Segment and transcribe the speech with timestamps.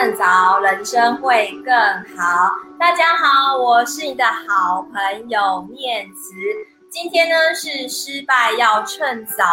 [0.00, 1.74] 趁早，人生会更
[2.16, 2.52] 好。
[2.78, 6.34] 大家好，我是你的好朋友念慈。
[6.88, 9.44] 今天呢是失败要趁早。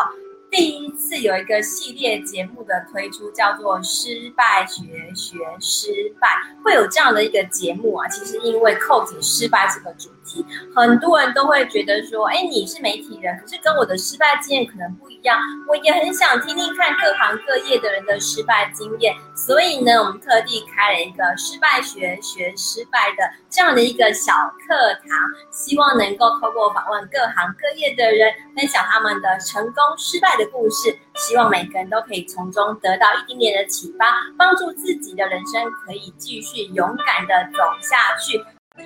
[0.55, 4.83] 第一次有一个系列节目的推出，叫做“失败学
[5.13, 6.29] 学失败”，
[6.63, 8.07] 会有这样的一个节目啊。
[8.07, 15.37] 其实因为扣紧失败这个主题，很多人都会觉得说：“哎，你是媒体人，可是跟我的失败经验可能不一样。”
[15.68, 24.32] 我也很想听听看各行各业的人的失败经验，所以呢，我们特地开了一个“失败学学失败”的这样的一个小
[24.65, 25.19] 课堂，
[25.51, 30.45] 希望能够透过访问各行各业的人，分享他们的成功、失败的。
[30.55, 34.05] 故事，希望每个人都可以从中得到一点点的启发，
[34.38, 38.41] 帮助自己的人生可以继续勇敢的走下去。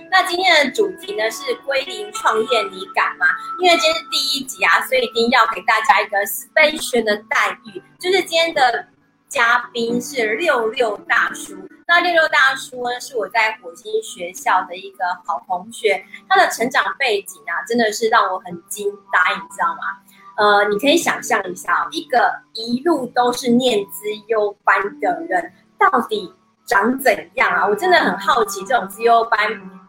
[0.09, 3.27] 那今天的主题呢是归零创业，你敢吗？
[3.61, 8.87] 因为今天是第一集啊，所以一定要给大家一个 special 的待遇，就是今天的
[9.27, 11.55] 嘉宾是六六大叔。
[11.89, 19.97] 那六六大叔呢是我在火星学校的一个好同学，他的成长背景啊真的是让我很惊呆，你知道吗？
[20.37, 26.31] 呃，你可以想象一下，一个一路都是念资优班的人，到底
[26.63, 27.65] 长怎样啊？
[27.67, 29.39] 我真的很好奇，这种资优班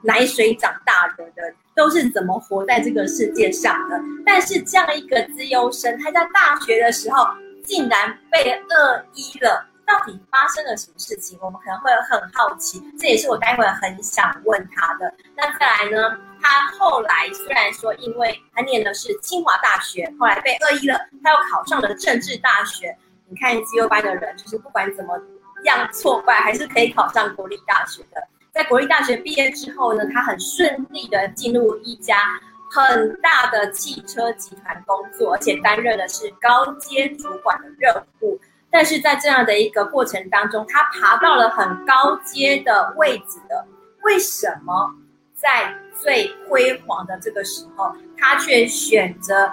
[0.01, 4.01] 奶水长大的人都是怎么活在这个世界上的？
[4.25, 7.29] 但是这样一个资优生，他在大学的时候
[7.63, 9.67] 竟然被二一了。
[9.91, 11.37] 到底发生了什么事情？
[11.43, 15.13] 我们可能会很好奇，这也是我待会很想问他的。
[15.37, 16.17] 那再来呢？
[16.41, 22.97] 他后来虽然说，因为他念的是清华大学，后来被恶意了，他又考上了政治大学。
[23.27, 25.21] 你看资优班的人，就是不管怎么
[25.65, 28.23] 样挫败，还是可以考上国立大学的。
[28.53, 38.41] 在国立大学毕业之后呢，他很顺利的进入一家很大的汽车集团工作，而且担任的是高阶主管的任务。
[38.71, 43.67] 但是在这样的一个过程当中，他爬到了很高阶的位置的，
[44.03, 44.95] 为什么
[45.35, 49.51] 在最辉煌的这个时候，他却选择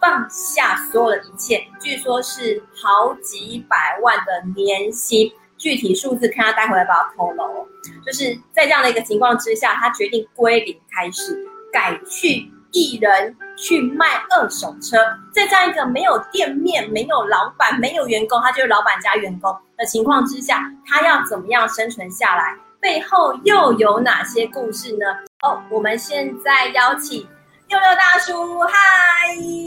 [0.00, 1.66] 放下所有的一切？
[1.80, 7.68] 据说是好几百万的年薪，具体数字看他待会儿要不要透露。
[8.06, 12.50] 就是在这样的一个情况之下，他决定归零开始，改去。
[12.72, 14.96] 一人去卖二手车，
[15.32, 22.56] 在这样一个没有店面、没有老板、没有员工，他就是老板加员工的情况之下，他要怎么样生存下来？
[22.80, 25.06] 背后又有哪些故事呢？
[25.42, 27.26] 哦，我们现在邀请
[27.68, 28.72] 六六大叔，嗨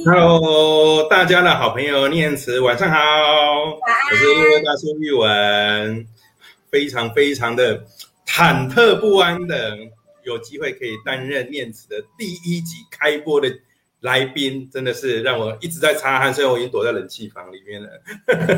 [0.06, 6.08] ，Hello，大家的好朋友念慈，晚上好，我是六六大叔玉文，
[6.72, 7.84] 非常非常的
[8.26, 9.78] 忐忑不安的。
[10.26, 13.52] 有机会可以担任念慈的第一集开播的
[14.02, 17.90] 来宾，真的是让我一直在擦汗，所以我已经躲在冷气房里面了。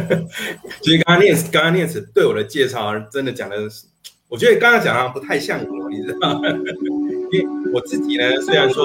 [0.81, 3.85] 其实刚刚念慈，刚刚念慈对我的介绍，真的讲的是，
[4.27, 6.49] 我觉得刚刚讲的不太像我，你知道吗？
[7.31, 8.83] 因为我自己呢，虽然说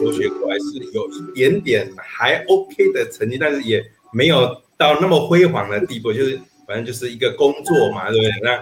[0.00, 6.38] 留学过来是有一点点还 OK 的成绩，但是也没有到那么辉煌的地步，就是
[6.68, 8.32] 反正就是一个工作嘛，对不对？
[8.42, 8.60] 那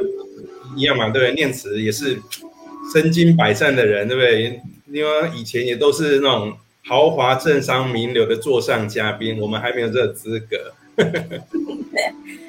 [0.78, 1.34] 一样嘛，对不对？
[1.34, 2.18] 念慈也是。
[2.92, 4.60] 身经百战的人，对不对？
[4.88, 6.52] 因为以前也都是那种
[6.84, 10.74] 豪华政商名流的座上嘉宾，我们还没有这个资格。
[10.96, 12.02] 对，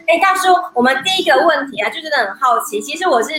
[0.07, 2.81] 哎，大叔，我们第一个问题啊，就真的很好奇。
[2.81, 3.29] 其实我是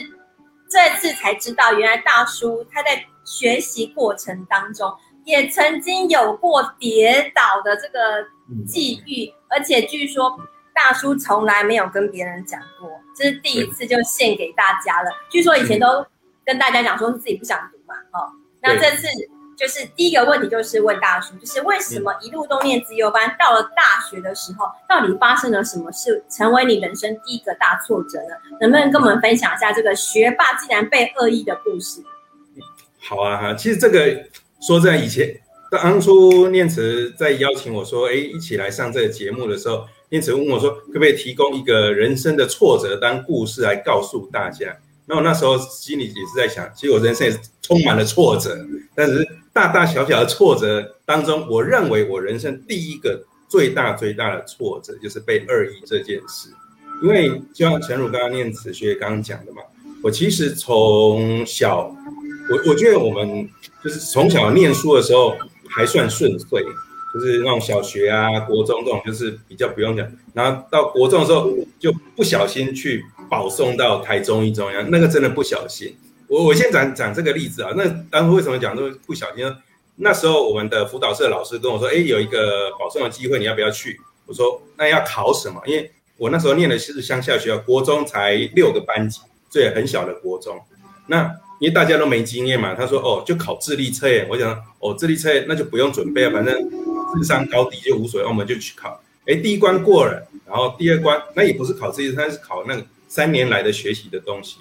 [0.70, 4.91] 这次才知道，原来大叔他在学习过程当中，
[5.26, 8.25] 也曾经有过跌倒的这个
[8.66, 10.41] 际遇，嗯、而且据说
[10.75, 15.10] 大叔从来没有跟别人讲过，这是第一次就献给大家了。
[15.28, 16.06] 据说以前都。
[16.44, 19.06] 跟大家讲说是自己不想读嘛，哦，那这次
[19.56, 28.34] 就是第一个问题，就是问大叔，就是为什么一路都念资优班，到了大学的时候，到底发生了什么事，成为你人生第一个大挫折呢？
[28.60, 32.02] 能不能跟我们分享一下这个学霸竟然被恶意的故事？
[32.99, 34.25] 好啊，哈，其实这个
[34.61, 44.76] 说在以前，当初念慈在邀请我说，哎，一起来上这个节目的时候，念慈问我说，可不可以提供一个人生的挫折当故事来告诉大家？
[45.06, 48.56] 那我那时候心里也是在想，其实我人生也是充满了挫折，
[48.95, 49.23] 但是
[49.53, 56.49] 大大小小的挫折当中，我认为我人生第一个最大最大的挫折就是被二一这件事。
[57.03, 59.61] 因为就像诚如刚刚念慈学刚刚讲的嘛，
[60.03, 61.95] 我其实从小，
[62.51, 63.47] 我我觉得我们
[63.83, 65.37] 就是从小念书的时候
[65.69, 66.65] 还算顺遂，
[67.12, 73.05] 就是那种小学啊、国中这种就是比较不用讲，然后到国中的时候就不小心去。
[73.34, 75.92] 保送到台中一中央，那个真的不小心。
[76.28, 77.72] 我我先讲讲这个例子啊。
[77.76, 79.56] 那当初为什么讲说不小心呢？
[79.96, 85.60] 那时候我们的辅导社老师跟我说：“哎，有一个保送的机会，你要不要去？”我说：“那要考什么？
[85.66, 89.20] 因为我那时候念的是乡下学校，国中才六个班级，
[89.50, 90.56] 所以很小的国中。
[91.08, 91.25] 那
[91.58, 94.28] 因为大家都没经验嘛，他说哦，就考智力测验。
[94.31, 96.54] 我想哦，智力测验那就不用准备了，反正
[97.16, 99.00] 智商高低就无所谓，我们就去考。
[99.26, 102.84] 哎，第一关过了，然后第二关那也不是考智力，他是考那个
[103.14, 104.56] 三年来的学习的东西。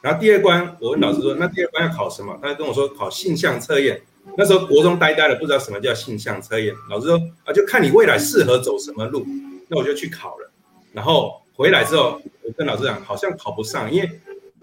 [0.00, 2.38] 然后第二关，我问老师说，那第二关要考什么？
[2.40, 4.00] 他就跟我说考性向测验。
[4.34, 6.74] 那时候国中呆呆的，不知道什么叫性向测验。
[6.88, 9.26] 老师说啊，就看你未来适合走什么路。
[9.68, 10.50] 那我就去考了。
[10.94, 14.10] 然后回来之后，我跟老师讲，好像考不上，因为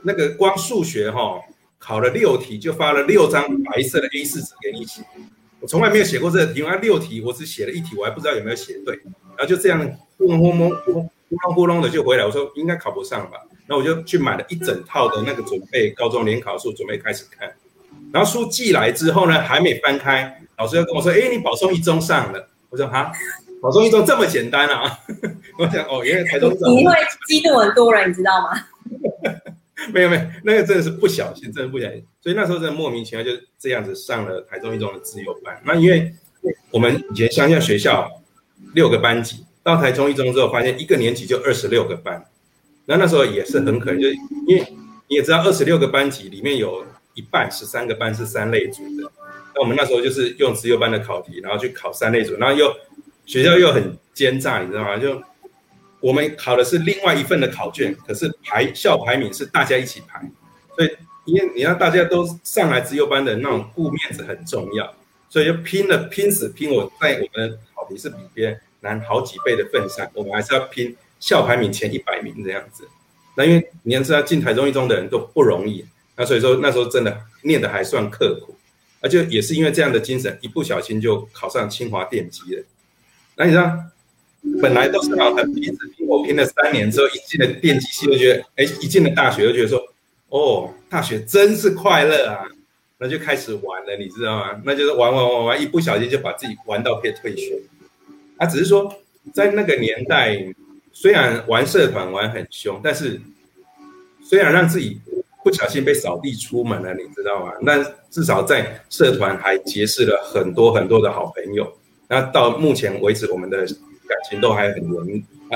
[0.01, 1.41] 那个光数学哈、哦，
[1.77, 5.03] 考了六题就发了六张白色的 A4 纸给你写。
[5.59, 8.99] 我从来没有写过这个题，啊，六题我只写了一题，我还不知道有没有写对。
[9.37, 9.79] 然后就这样
[10.17, 10.51] 糊弄糊
[10.91, 11.09] 弄
[11.43, 12.25] 糊弄糊弄的就回来。
[12.25, 13.37] 我说应该考不上吧。
[13.67, 17.51] 那我就去买了一整套的那个准备高中联考书，准备开始看。
[18.13, 23.11] 然后书寄来之后呢，还没翻开，老师又跟我说：“哎，你保送一中上了。”我说：“哈，
[23.61, 24.99] 保送一中这么简单啊？”
[25.57, 26.93] 我想：“哦，原来台中你会
[27.27, 28.49] 激怒很多人，你知道吗？”
[29.91, 32.05] 没有没有，那个真的是不小心，真的不小心。
[32.21, 35.59] 所以那时候真的莫名其妙就这样子上了台中一中的自由班。
[35.63, 36.13] 那因为
[36.71, 38.09] 我们以前乡下学校
[38.73, 42.23] 六个班级，到台中一中之后，发现一个年级就二十六个班。
[42.85, 44.07] 那那时候也是很可能，就
[44.47, 44.63] 因为
[45.07, 46.85] 你也知道，二十六个班级里面有
[47.15, 49.11] 一半十三个班是三类组的。
[49.55, 52.71] 那我们那时候就是用资优班的考题，然后去考三类组，然后又
[53.25, 54.99] 学校又很奸诈，你知道吗？
[54.99, 55.19] 就
[55.99, 60.21] 我们考的是另外一份的考卷，可是排校排名是大家一起排，
[60.75, 60.95] 所以
[61.25, 64.93] 因为你让大家都上来资优班的那种顾面子很重要，
[65.27, 70.95] 所以就拼了拼死拼我，在我们的考题是比别人难好几倍的份上，我们还是要拼。
[71.17, 72.87] 校排名前一百名这样子，
[73.35, 75.83] 那因为你要知道进台中一中的人都不容易，
[76.17, 78.53] 那所以说那时候真的念得还算刻苦，
[78.99, 82.63] 而且也是因为这样的精神，一不小心就考上清华电机了。
[83.37, 83.75] 那你知道，
[84.61, 89.81] 本来都是好很拼死拼我拼了三年之后，一进了电机系，就觉得，哎，一进了大学就觉得说，
[90.29, 92.45] 哦，大学真是快乐啊，
[92.99, 94.61] 那就开始玩了，你知道吗？
[94.63, 97.57] 那就是玩玩玩玩，一不小心就把自己玩到可以退学。
[98.37, 98.93] 啊，只是说
[99.33, 100.53] 在那个年代。
[100.97, 103.19] 虽然玩社团玩很凶，但是
[104.23, 104.97] 虽然让自己
[105.43, 107.51] 不小心被扫地出门了，你知道吗？
[107.63, 111.69] 那至少在社团还结识了很多很多的好朋友。
[112.07, 115.05] 那到目前为止，我们的感情都还很浓，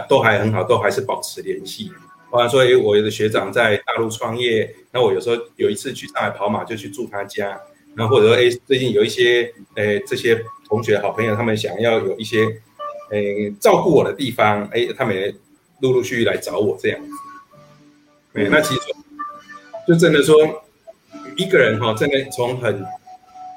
[0.10, 1.90] 都还很好，都还是保持联系。
[2.30, 7.58] 包括说，诶，我有的学长在大陆创业，那我有时候有一次去上海跑马，就去住他家。
[7.96, 12.62] 然后或者说，诶，最近有一些诶这些同学好朋友，他们想要有一些。
[13.12, 15.34] 诶，照顾我的地方，诶，他们也
[15.82, 17.12] 陆陆续续来找我这样子。
[18.34, 18.82] 诶，那其实
[19.88, 20.38] 就真的说，
[21.36, 22.86] 一个人哈，真的从很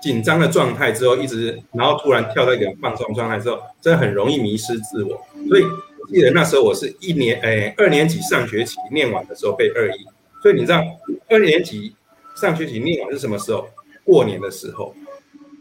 [0.03, 5.21] 紧张的状态之后，一直然后突然跳到一个放松状态之后，真的很容易迷失自我。
[5.49, 10.07] 所以我记得那时候我是一年，诶，二年级上学期念完的时候被二一，
[10.43, 10.83] 所以你知道
[11.29, 11.95] 二年级
[12.35, 13.69] 上学期念完是什么时候？
[14.05, 14.95] 过年的时候。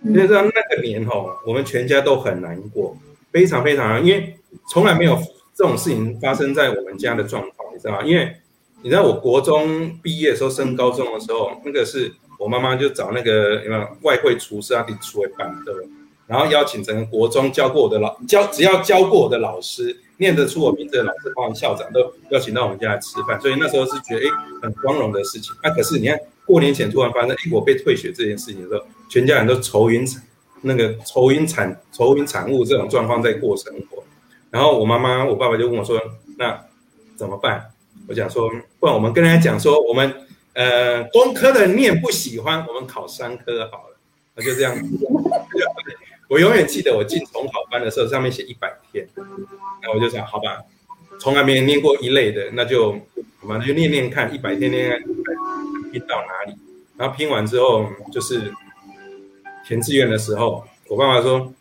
[0.03, 1.13] 你知道那个年哈，
[1.45, 2.97] 我们全家都很难过。
[3.31, 4.35] 非常非常，因为
[4.69, 5.17] 从来没有
[5.55, 8.03] 这种事情发生在我们家的状况，你知道吗？
[8.03, 8.35] 因为
[8.81, 15.71] 你知道，我国中毕业的时候升高中的时候，那个是我妈妈就找那个什么外汇厨师啊，给出来办的，
[16.27, 24.31] 然后邀请整个国中教过我的老教，只要教过我的老师，念得出我名字的老师，包括校长都邀请到我们家来吃饭，所以那时候是觉得哎
[24.63, 25.53] 很光荣的事情。
[25.63, 30.23] 那、可是你看过年前突然发生，哎我被退学这件事情的时候，全家人都愁云惨。
[30.63, 34.03] 那个愁云惨愁云惨雾这种状况在过生活，
[34.51, 35.99] 然后我妈妈我爸爸就问我说
[36.37, 36.65] ：“那
[37.15, 37.71] 怎么办？”
[38.07, 38.47] 我讲说
[38.79, 40.13] ：“不然我们跟人家讲说，我们
[40.53, 43.97] 呃工科的念不喜欢，我们考商科好了。”
[44.35, 45.07] 那就这样子。
[46.29, 49.07] 我永远记得我进重考班的时候，上面写一百天，
[49.81, 50.61] 那我就想，好吧，
[51.19, 52.97] 从来没有念过一类的，那就
[53.41, 55.03] 我们就念念看，一百天念念
[55.91, 56.55] 拼到哪里，
[56.97, 58.53] 然后拼完之后就是。
[59.71, 61.53] 填志愿的时候，我爸爸说：“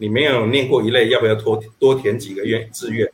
[0.00, 3.06] 你没有念过一类，要不要多多填几个愿志愿？”